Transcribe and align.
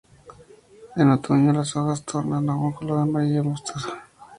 En 0.95 1.11
otoño, 1.11 1.53
las 1.53 1.75
hojas 1.75 2.03
tornan 2.03 2.49
a 2.49 2.55
un 2.55 2.73
color 2.73 2.97
amarillo 3.01 3.43
mostaza. 3.43 4.01